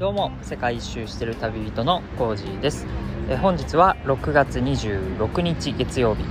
[0.00, 2.86] どうも世界一周してる旅人のコージーです。
[3.28, 6.24] え本日は6月26日月曜日。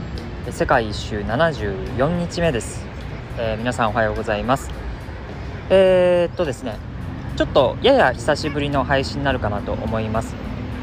[0.51, 2.83] 世界一周74日目です、
[3.37, 4.71] えー、皆さんおはようございます。
[5.69, 6.77] えー、っとですね
[7.37, 10.33] ちょっとやや久しぶりの配信になるかなと思います。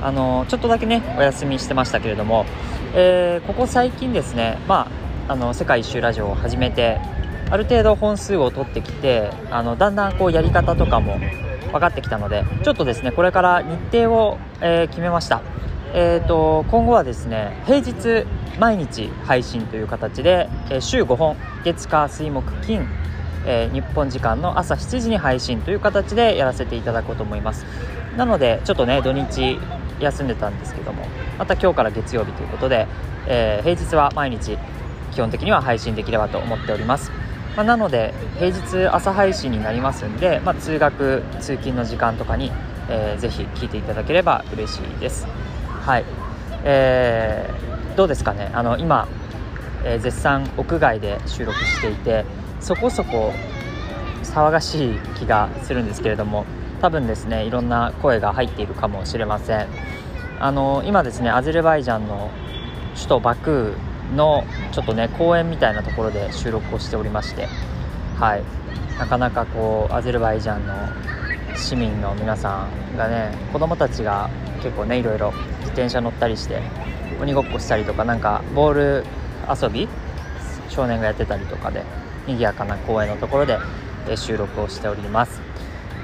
[0.01, 2.47] あのちょっとだけねお休みしてましたけれども、
[2.95, 4.89] えー、ここ最近ですねま
[5.27, 7.01] ああの世界一周ラジオを始めて
[7.51, 11.19] ある程度本数を取ってきてあのだんだんこうやり方とかも
[11.73, 15.43] 分かってきたのでちょっとですねこれから日程を、えー、決めました。
[15.95, 18.27] えーと、今後はですね平日
[18.59, 22.87] 毎日配信という形で、えー、週5本月火水木金、
[23.47, 27.65] えー、日本時間の朝7時に配信という形でやらせていただこうと思います。
[28.17, 29.59] なのでちょっとね土日
[30.01, 31.07] 休んでたんですけども
[31.39, 32.87] また今日から月曜日ということで、
[33.27, 34.59] えー、平日は毎日
[35.13, 37.26] 基本的には配信できればと思っております。
[37.57, 42.53] まあ、なので平日朝配信になりますんで、まあ、通学通勤の時間とかに、
[42.91, 45.27] えー、ぜひ聞いていただければ嬉しいです。
[45.81, 46.05] はい。
[46.65, 48.51] えー、どうですかね。
[48.53, 49.09] あの今、
[49.85, 52.27] えー、絶賛屋外で収録していて
[52.61, 53.33] そこそこ
[54.23, 56.45] 騒がしい気がするんですけれども
[56.83, 59.67] 多分ですねいろんな声が入っているかもしれません。
[60.39, 62.31] あの今ですねアゼルバイジャンの
[62.97, 67.49] 首都バクーのちょっとね公園みたいなところで収録をしておりまして
[68.19, 68.43] はい。
[68.99, 70.75] なかなかこうアゼルバイジャンの
[71.55, 74.31] 市民の皆さんがね子供たちが
[74.63, 76.63] 結構ねいろいろ自転車乗ったりして
[77.21, 79.05] 鬼ごっこしたりとかなんかボール
[79.63, 79.87] 遊び
[80.71, 81.83] 少年がやってたりとかで
[82.27, 83.59] 賑やかな公園のところで
[84.17, 85.41] 収録をしております。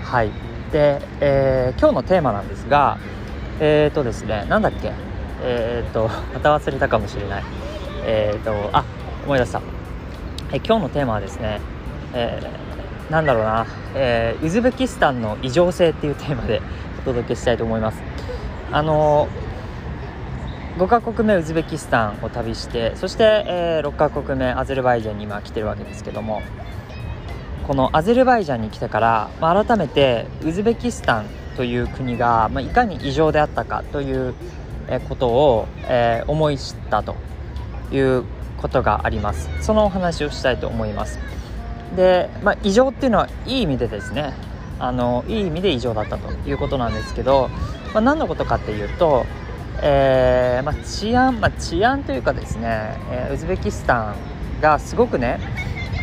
[0.04, 0.30] はい。
[0.70, 2.98] で、えー、今日のテーマなんですが
[3.58, 4.92] えっ、ー、とですねなんだっけ？
[5.42, 7.44] えっ、ー、とまた忘れたかもしれない。
[8.04, 8.84] えっ、ー、とあ
[9.24, 9.62] 思い出した、
[10.52, 11.60] え今日のテーマはですね、
[12.14, 16.60] えー、なんだろうな、えー、ウズベキスタンの異常性っていうテーマで
[17.00, 18.02] お届けしたいと思います。
[18.72, 19.28] あの
[20.78, 26.40] 5カ国目ウズベキスタンを旅してそして、えー、6カ国目アゼルバイジャンに今来てるわけですけども
[27.66, 34.34] このアゼルバイジャンに来てから、まあ、改めてウズベキスタンという国が、まあ、いかに異常であったかという
[35.08, 37.16] ことを、えー、思い知ったと。
[37.92, 38.24] いう
[38.56, 39.48] ことがあります。
[39.60, 41.18] そのお話をしたいと思います。
[41.96, 44.32] で、まあ、異常っていうのはいい意味でですね
[44.78, 47.48] あのいい意味で異常だったということなんですけど、
[47.92, 49.26] まあ、何のことかっていうと、
[49.82, 54.16] えー、まあ、治安、ま、治安というかですね、え、ウズベキスタン
[54.60, 55.38] がすごくね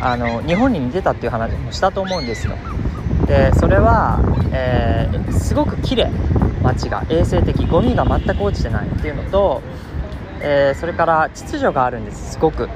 [0.00, 2.56] あの日本に似てたっていう話もしたと思うんですよ。
[3.26, 4.20] でそれは、
[4.52, 6.10] えー、すごく綺麗。
[6.62, 7.66] 街が衛生的。
[7.66, 9.62] ゴミが全く落ちてないっていうのと
[10.40, 12.68] えー、それから秩序があるんですすごく。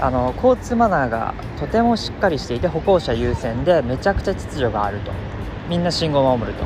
[0.00, 5.12] あの交通マナーがとてもしっかりしていて歩行者優先でめちゃくちゃ秩序があると。
[5.68, 6.64] みんな信号を守ると。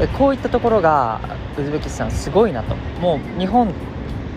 [0.00, 1.20] でこういったところが
[1.56, 2.74] ウズベキスタンすごいなと。
[3.00, 3.72] もう日本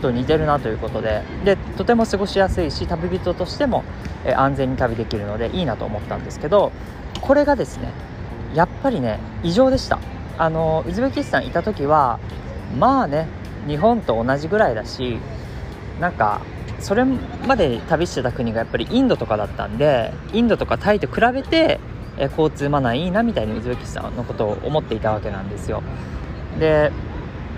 [0.01, 1.23] と似てるなということで。
[1.43, 3.83] でとても過ごしやすいし旅人としても、
[4.23, 6.71] え安全に旅できるのでいいなと思ったんですけど
[7.21, 7.91] これがですね
[8.53, 9.99] やっぱりね異常でした。
[10.37, 12.19] あのウズベキスタンいた時は
[12.77, 13.27] まあね
[13.67, 15.17] 日本と同じぐらいだし
[15.99, 16.41] なんか
[16.79, 21.79] それまで旅してた国がやっぱりインドとかだったんでインドとかタイと比べて
[22.17, 25.83] え交通マナーいいなみたいにウズベキスタンのことを思っていたわけなんですよ。
[26.59, 26.91] で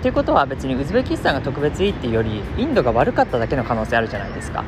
[0.00, 4.64] ていうことは別にウズベキスタンが特別いいっていうよりインドが悪かっただけの可能性あるじゃないですか。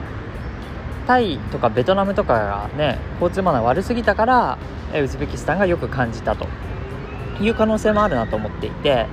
[1.06, 4.58] タイとかベトナムとかがね交通マナー悪すぎたから
[4.94, 6.46] ウズベキスタンがよく感じたと
[7.40, 9.06] いう可能性もあるなと思っていて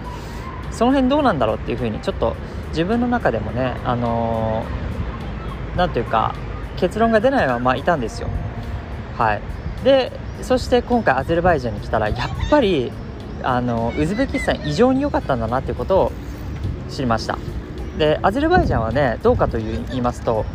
[0.72, 2.36] その辺どうなんだろうっていうふうにちょっと
[2.70, 6.36] 自分の中でもねあのー、ていうか
[6.78, 8.30] 結論が出ないままいたんですよ。
[9.18, 9.42] はい。
[9.84, 10.12] で
[10.42, 12.92] そして今回アゼルバイジャンに来たらやっぱり
[13.44, 16.12] あのウズベキスタン異常に良かったんだなっていうことを
[16.90, 17.38] 知りました。
[17.98, 20.46] でアゼルバイジャンはねどうかという言いますと、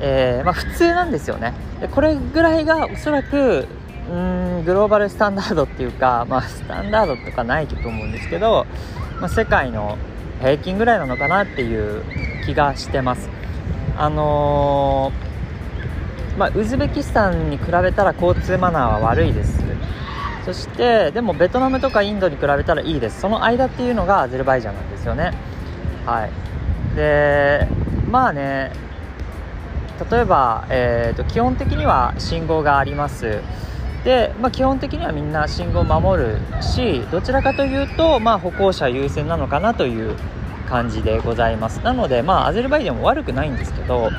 [0.00, 1.52] えー、まあ、普通なんですよね。
[1.80, 3.66] でこれぐらいがおそらく
[4.10, 8.66] うんグローバルスタンダードっていうか、まあ、スタンダードとかないと思うんですけど
[9.20, 9.96] まあ、世界の
[10.40, 12.02] 平均ぐらいなのかなっていう
[12.44, 13.28] 気がしてます。
[13.96, 19.62] あのー、まあ、ウズベキスタンに比べたら交通マナーは悪いです。
[20.44, 23.20] そしてでもベトナムとかインドに比べたらいいです。
[23.20, 25.32] その間っていうのがアゼルバイジャンなんですよね。
[26.04, 26.96] はい。
[26.96, 27.66] で
[28.10, 28.72] まあね
[30.10, 33.40] 例えば、えーと基本的には信号があります。
[34.04, 40.14] で、まあ、基本的にはみんな信号を守るしどちらかというと、まあ、歩行者優先なのかなという
[40.68, 41.80] 感じでございます。
[41.82, 44.10] なので、まあ、アゼルバイジャンも悪くないんですけど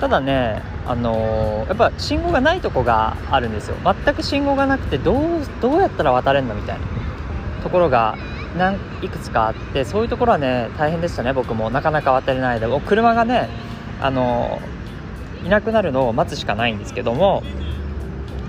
[0.00, 3.76] ただね、あのー、やっぱ信号がないとこがあるんですよ。
[3.84, 6.86] 全く信号がなくてどうどうやったら渡れるのみたいな。
[7.62, 8.16] ところが
[8.56, 11.70] 何いくつかあってそういうところはね大変でしたね僕も。
[11.70, 13.48] なかなか渡れないで車がね
[14.00, 14.58] あの
[15.44, 17.42] いなくなるのを待つしかないんですけども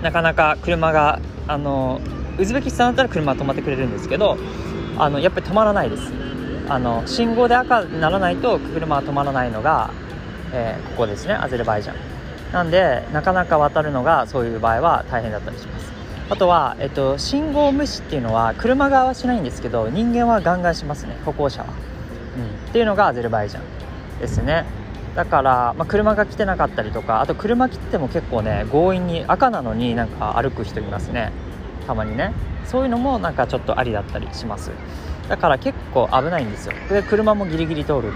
[0.02, 2.00] なかなか車があの
[2.38, 4.36] ウズベキスタンだったら車止まってくれるんですけど
[4.98, 6.12] あのやっぱり止まらないです。
[6.68, 9.90] あの信号で赤にならないと車は止まらないのが、
[10.52, 11.96] えー、ここですねアゼルバイジャン。
[12.52, 15.92] なんでなかなか渡るのがそういう場合は大変だったりします。
[16.30, 24.64] あとは、えっと、信号無視っていうのは車側はしないんですけど人間はガンガンしますね歩行者は、うん、っていうのがアゼルバイジャンですね。
[25.14, 31.32] だから、まあ、車が来てなかったりとかあと車来ても結構ね強引に赤なのになんか歩く人いますね。
[31.86, 32.32] たまにね。
[32.64, 34.70] そういうのもなんかちょっとありだったりします。
[35.28, 36.72] だから結構危ないんですよ。
[36.88, 38.08] で車もギリギリ通るんで、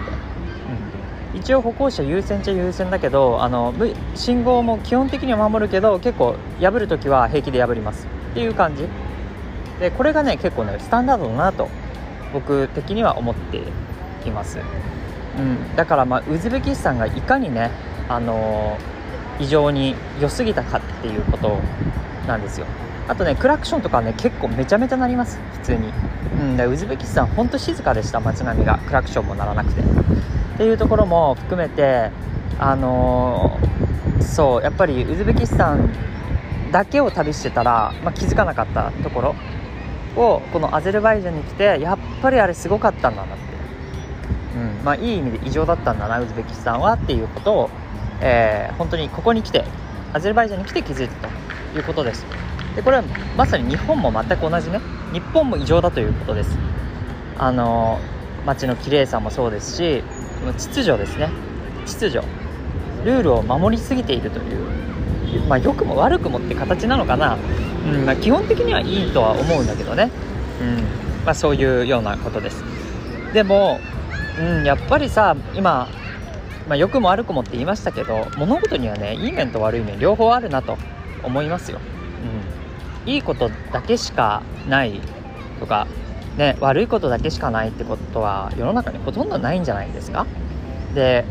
[1.32, 3.74] うん、一応歩行者優先っちゃ優先だけどあの
[4.14, 8.06] 信号も基本的には守るけど結構破るときは平気で破ります。
[8.30, 8.88] っていう感じ。
[9.80, 11.68] でこれがね結構ねスタンダードだなと
[12.32, 13.62] 僕的には思って
[14.26, 14.58] います。
[15.38, 17.70] うん、だからまあウズベキスタンがいかにね、
[18.08, 21.58] あのー、異常に良すぎたかっていうこと
[22.26, 22.66] なんですよ。
[23.08, 25.38] あとねクラクションとかね結構めちゃめちゃ鳴ります。
[25.52, 25.92] 普通に、
[26.40, 28.78] うん、でウズベキスタンほんと静かでした街並みが。
[28.78, 29.80] クラクションも鳴らなくて。
[29.80, 29.84] っ
[30.58, 32.10] ていうところも含めて
[32.58, 35.90] あのー、そうやっぱりウズベキスタン
[36.72, 39.34] だけを旅してたら、まあ、気づかなかったところ
[40.16, 43.55] をこのアゼルバイジャンに来てやっぱりあれすごかったんだなって。
[44.56, 44.84] うん。
[44.84, 47.70] まあ、いい意味で異常だったんだなウズベキスタンはっていうことを、
[48.20, 49.64] えー、本当にここに来て
[50.12, 52.24] アゼルバイジャンに来て気づいたということです。
[52.74, 53.04] でこれは
[53.36, 54.80] まさに日本も全く同じね
[55.12, 56.58] 日本も異常だということです。
[57.38, 57.98] あの
[58.46, 60.02] 街の綺麗さもそうですし
[60.56, 61.30] 秩序ですね。
[61.84, 62.26] 秩序。
[63.04, 64.66] ルールを守りすぎているという
[65.48, 67.38] まあ良くも悪くもって形なのかな、
[67.86, 70.10] うんまあ、基本的にはいいとは思うんだけどね、
[70.60, 72.64] うんまあ、そういうようなことです。
[73.32, 73.78] でも
[74.38, 75.88] うん、やっぱりさ今、
[76.68, 80.76] まあ、良くも悪くもって言いましたけど物事にはねいい面と悪い面両方あるなと
[81.22, 81.80] 思いますよ、
[83.04, 85.00] うん、いいことだけしかない
[85.58, 85.86] とか、
[86.36, 90.26] ね、悪いことだけしかないってことは世の中にほとんどないんじゃないですか。
[90.94, 91.24] で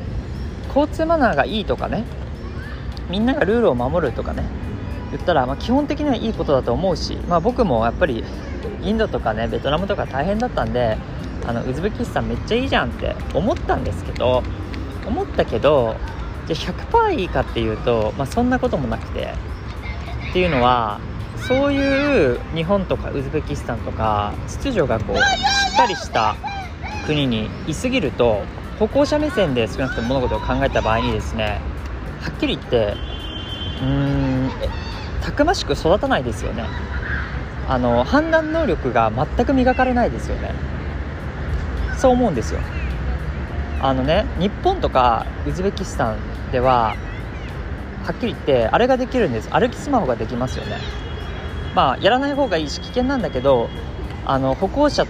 [0.68, 2.04] 交通マナーがいいとかね
[3.10, 4.44] みんながルールを守るとかね
[5.12, 8.24] 言ったら、まあ、基本的にはいいことだと思うし、まあ、僕もやっぱり
[8.82, 10.98] インドとかねベトナムとか大変だったんで
[11.48, 14.44] あのウズベキスタンめっちゃいいじゃんって思ったんですけど
[15.06, 15.96] 思ったけど
[16.48, 19.34] じゃ100%いいかっていうと、まあ、そんなこともなくて。
[20.36, 21.00] っていうのは
[21.48, 25.22] そういう日本とかウズベキスタンとか秩序がこうし
[25.74, 26.36] っかりした
[27.08, 28.42] 国にいすぎると
[28.78, 31.62] 歩行者目線で少なくとも物事を考えた場合にですね
[32.20, 32.98] はっきり言って
[33.82, 34.52] うーん
[35.22, 36.66] たくましく育たないですよね。
[37.70, 40.54] あの判断能力が全く磨かれないですよね。
[41.98, 42.60] そう思うんですよ。
[43.82, 46.18] あのね日本とかウズベキスタン
[46.52, 46.96] では
[48.04, 49.50] はっきり言ってあれができるんです。
[49.50, 50.78] 歩きスマホができますよね。
[51.76, 53.70] まあやらない方がいいし危険なんだけど
[54.26, 55.06] あの歩行者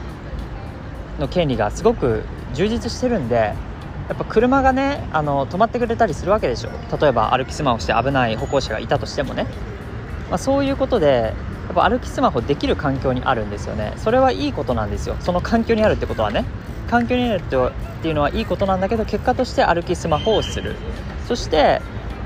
[1.19, 2.23] の権利がすごく
[2.53, 6.69] 充実してるんでやっぱ車がねあの止まってくれたりするわけでしょ。
[6.99, 9.45] 例えば歩きスマホして危ない歩行者がいたとしてもね、
[10.29, 11.33] まあ、そういうことで
[11.67, 13.93] やっぱ歩きスマホできる環境にあるんですよね。
[13.97, 15.15] それはいいことなんですよ。
[15.19, 16.45] その環境にあるってことはね。
[16.89, 17.43] 環境になるっ
[18.01, 20.75] ていうのはいいことなんだけど結果として歩きスマホをする。
[21.27, 21.81] そして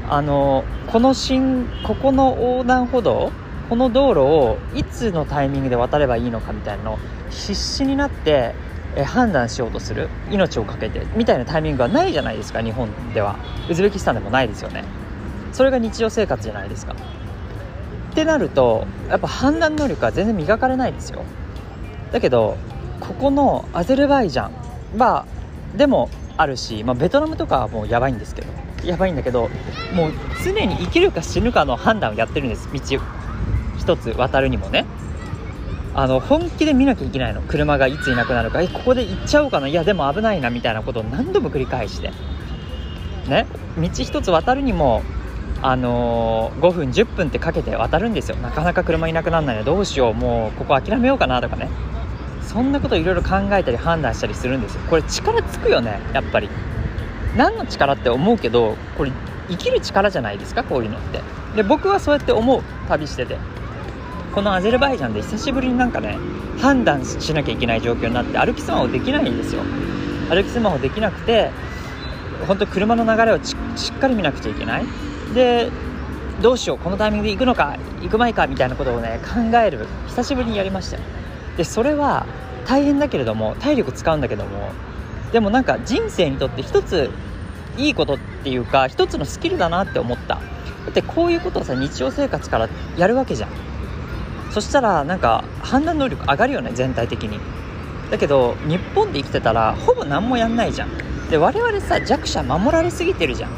[0.10, 3.32] あのこの新ここの横断歩道
[3.70, 7.00] この道路をいつのタイミングで渡ればいいのかみたいなのを
[7.30, 8.56] 必死になって
[8.96, 10.10] え判断しようとする。
[10.32, 11.06] 命を懸けて。
[11.16, 13.38] みたいなタイミングはないじゃないですか日本では。
[13.70, 14.84] ウズベキスタンでもないですよね。
[15.54, 16.96] それが日常生活じゃないですか。
[18.12, 21.24] ってなるとやっぱ判断能力は全然磨かれないですよ。
[22.12, 22.58] だけど
[23.00, 25.26] ここのアゼルバイジャンは
[25.76, 28.48] でもあるし、まあ、ベトナムとかはもうやばいんですけど
[28.84, 29.50] やばいんだけど
[29.94, 30.12] もう
[30.44, 32.70] 常に生きるか死ぬかの判断をやってるんです。
[32.72, 32.80] 道
[33.78, 34.86] 一つ渡るにもね。
[35.96, 37.42] あの本気で見なきゃいけないの。
[37.42, 38.62] 車がいついなくなるか。
[38.62, 39.68] えここで行っちゃおうかな。
[39.68, 42.12] いやでも危ないなみたいなことを何度も繰り返して。
[43.28, 43.48] ね。
[43.78, 45.02] 道一つ渡るにも
[45.62, 48.38] あのー、5分10分ってかけて渡るんですよ。
[48.38, 49.64] なかなか車いなくならないの。
[49.64, 50.14] どうしよう。
[50.14, 51.68] もうここ諦めようかなとかね。
[52.52, 54.82] そんなこといろいろ考えたり判断したりするんですよ。
[54.90, 56.50] これ力つくよねやっぱり。
[57.38, 59.12] 何の力って思うけどこれ
[59.50, 61.22] 生きる力じゃないですかこういうのって。
[61.56, 63.38] で僕はそうやって思う旅してて。
[64.34, 66.18] このアゼルバイジャンで久しぶりになんかね
[66.60, 69.62] 判断しなきゃいけない状況になって歩きスマホできないんですよ。
[70.30, 71.52] 歩きスマホできなくて
[72.48, 73.56] 本当車の流れをし
[73.96, 74.86] っかり見なくちゃいけない。
[75.36, 75.70] で
[76.42, 79.86] どうしようこのタイミングで行くのか行く前かみたいなことをね考える。
[80.08, 80.98] 久しぶりにやりました。
[81.60, 82.26] でそれは
[82.66, 84.72] 大変だけれども体力使うんだけども
[85.34, 87.10] でもなんか人生にとって一つ
[87.76, 90.36] いいことっていうか一つのスキルだなって思った。
[90.36, 90.42] だ
[90.90, 93.50] ってこういうことをさ日常生活からやるわけじゃん。
[94.52, 97.42] そしたらなんか判断能力上がるよね全体的に。
[98.10, 100.90] だけど日本で生きてたらほぼ何もやんないじゃん。
[101.30, 103.52] で我々さ弱者守られすぎてるじゃん。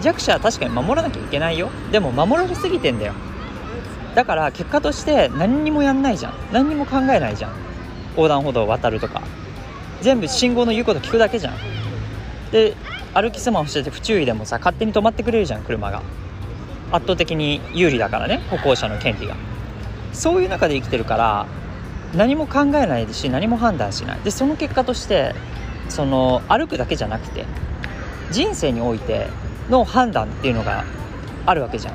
[0.00, 1.68] 弱者は確かに守らなきゃいけないよ。
[1.90, 3.14] でも守られすぎてんだよ。
[4.14, 6.34] だから結果として何にもやんないじゃん。
[6.52, 7.52] 何にも考えないじゃん。
[8.16, 9.22] 横断歩道を渡るとか。
[10.00, 11.54] 全部信号の言うこと聞くだけじゃん。
[12.50, 12.74] で
[13.14, 16.02] 歩きスマホしてて不注意でもさ勝手に止まってくれるじゃん車が。
[16.90, 19.34] 圧倒的に有利だからね歩行者の権利が。
[20.12, 21.46] そういう中で生きてるから
[22.14, 24.20] 何も考えないし何も判断しない。
[24.20, 25.34] でその結果として
[25.88, 27.46] その歩くだけじゃなくて
[28.30, 29.28] 人生において
[29.70, 30.84] の判断っていうのが
[31.46, 31.94] あるわけじゃん。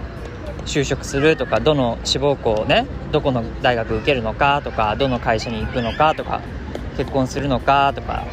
[0.68, 6.42] 就職するとかどの志望校をねどこの大学受けるのかとかどの会社に行くのかとか
[6.98, 8.26] 結婚するのかとか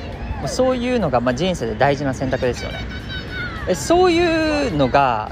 [0.47, 2.81] そういうのがま人生で大事な選択ですよね。
[3.69, 5.31] えそういうのが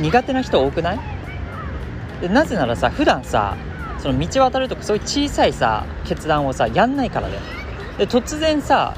[0.00, 0.98] 苦手な人多くない？
[2.22, 3.56] でなぜならさ普段さ
[3.98, 7.38] その道渡るとかそういう小さいさ決断をさやんないからで
[7.98, 8.94] で突然さ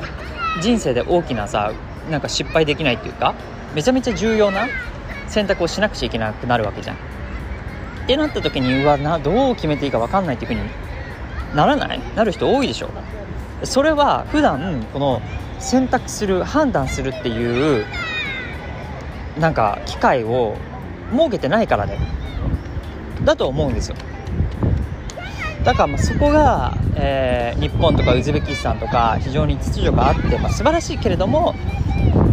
[0.60, 1.72] 人生で大きなさ
[2.10, 3.34] なんか失敗できないっていうか
[3.74, 4.68] めちゃめちゃ重要な
[5.28, 6.96] 選択をしなくちゃいけなくなるわけじゃん。
[8.02, 12.00] ってなった時にうわなどう決めていいか分かんないっていうふうにならない？
[12.16, 12.88] なる人多いでしょ？
[13.64, 15.22] それは普段この
[15.58, 17.86] 選択する判断するっていう
[19.38, 20.56] なんか機会を
[21.12, 22.00] 設けてないからだよ
[23.24, 23.96] だと思うんですよ。
[25.64, 31.54] だからまあそこが、えー、日本とかウズベキスタンとか非常に秩序があって、まあ、素晴らしいけれども、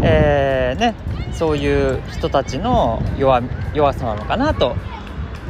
[0.01, 0.95] えーね、
[1.31, 3.43] そういう人たちの弱
[3.75, 4.75] 弱さなのかなと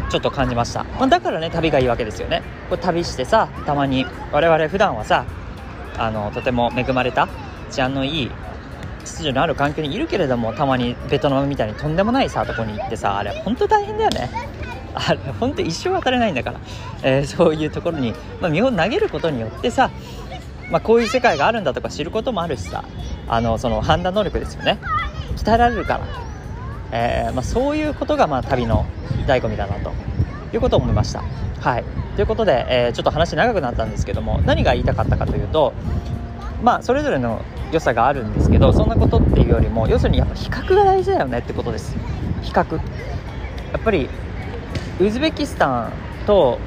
[0.09, 2.41] ちょっと感じました、まあ、だからね旅がいいわけですよね。
[2.69, 5.25] これ旅してさたまに我々普段はさ
[5.97, 7.27] あのとても恵まれた
[7.71, 8.31] 治安のいい
[8.99, 14.29] 秩序のある環境にいるけれどもたまにベトナムみたいにとんでもないさとこに行ってさあれ本当大変だよね。
[14.95, 16.59] あれ本当一生渡れないんだから、
[17.03, 19.91] えー、そういうところに、まあ、身を投げることによってさ、
[20.71, 22.83] まあ、こういう世界があるんだとか知ることもあるしさ
[23.27, 24.79] あのその判断能力ですよね。
[25.37, 26.07] 鍛えられるから、
[26.91, 28.85] えー、まあ、そういうことがまあ旅の
[29.27, 29.91] 醍醐味だなと
[30.53, 31.23] いうことを思いました。
[31.59, 31.83] はい。
[32.15, 35.73] ということで、えー、ちょっと話長くなったんですけども何が言いたかったかというと
[36.61, 37.41] まあそれぞれの
[37.71, 41.95] 良さがあるんですけどそんなことっていうよりも要するにやっぱ比較が大事だよねってことです。
[42.41, 42.75] 比較。
[42.75, 42.81] や
[43.77, 44.09] っぱり
[44.99, 45.93] ウズベキスタン
[46.25, 46.59] と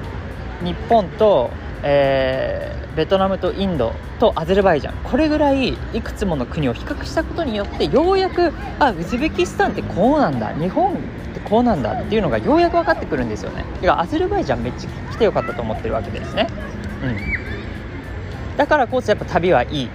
[0.62, 1.50] 日本と、
[1.82, 4.94] え、ベトナムとインドとアゼルバイジャン。
[5.04, 10.52] これぐらいいくつもの国を比較したことによってようやくあウズベキスタンってこうなんだ。
[10.54, 10.96] 日本っ
[11.34, 11.92] てこうなんだ。
[11.92, 16.48] っていうのがようやく分かってくるんですよねだかアゼルバイジャンめっちゃ来てよかったと思ってるわけですね。
[17.02, 17.06] う
[18.52, 18.56] ん。
[18.56, 19.88] だからこそやっぱ旅はいい。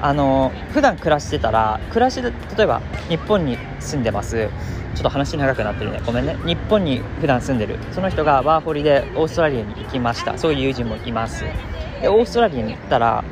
[0.00, 4.48] あの普段暮らしてたら暮らしで例えば日本に住んでます。
[4.94, 6.00] ちょっと話長くなってるね。
[6.06, 6.36] ごめんね。
[6.44, 7.78] 日本に普段住んでる。
[7.92, 10.38] その人がワーホリでオーストラリアに行きました。
[10.38, 11.44] そういう友人もいます。
[12.04, 13.24] でオーストラリアに行ったら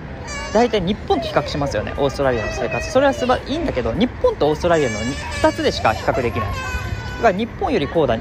[0.55, 2.91] 大体日本と比較しますよねオーストラリアの生活。
[2.91, 6.49] それはすばいいんだけど日本とオーストラリアの2つでしか比較できない。
[6.49, 8.21] だから日本よりこうだっ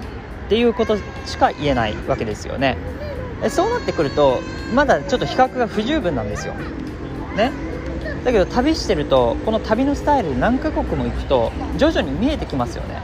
[0.50, 2.78] ていうことしか言えないわけですよね。
[3.50, 4.42] そうなってくると
[4.74, 6.54] まだちょっと比較が不十分なんですよ。
[7.36, 7.52] ね。
[8.26, 13.02] だけど旅してるとこの旅のスタイル何カ国も行くと徐々に見えてきますよね。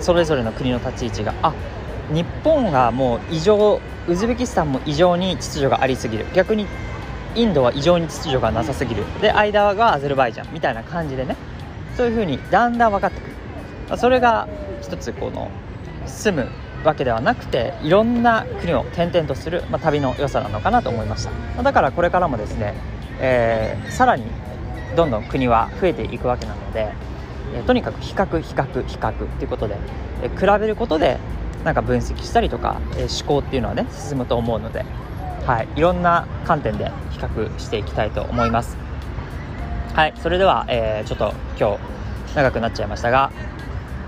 [0.00, 1.34] それぞれの国の立ち位置が。
[1.42, 1.54] あ
[2.12, 6.26] 日本がもう異常ウズベキスタンも異常に秩序がありすぎる。
[6.34, 6.66] 逆に
[7.36, 9.04] インドは異常に秩序がなさすぎる。
[9.20, 11.36] で間がアゼルバイジャンみたいな感じでね。
[11.96, 13.28] そういう風にだんだん分かってく
[13.92, 13.96] る。
[13.96, 14.48] それが
[14.82, 15.48] 一つこの
[16.06, 16.50] 住む
[16.84, 21.62] わけではなくていろんな国を転々とする、まあ、旅の良さなのかなと思いました。
[21.62, 22.74] だからこれからもですね、
[23.20, 24.24] えー、さらに
[24.96, 26.92] どんどん国は増えていくわけなので
[27.54, 29.76] えとにかく比較比較比較っていうことで、
[30.22, 31.18] え比べることで
[31.64, 34.84] なんか分析したりとか、え思考っていうのはね進むと思うので、
[35.46, 38.76] はい、いろんな観点で比較していきたいと思います。
[39.94, 43.32] はいそれでは、えー、ちょっと今日長くなっちゃいましたが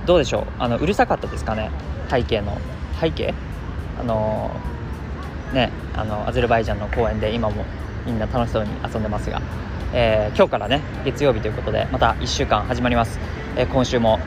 [0.06, 0.44] どうでしょう？
[0.60, 1.70] あのうるさかったですかね？
[2.08, 2.56] 背景の
[3.00, 3.34] 背景？
[4.00, 7.64] あのー、ねあのアゼルバイジャンの公園で今も
[8.06, 9.42] みんな楽しそうに遊んでますが
[9.94, 13.18] えー、今日からね月曜日ということでまた1週間始まります、
[13.56, 14.18] えー、今週も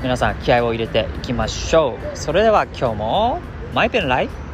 [0.00, 2.16] 皆さん気合を入れていきましょう。
[2.16, 3.40] それでは今日も
[3.74, 4.47] マイペンライフ。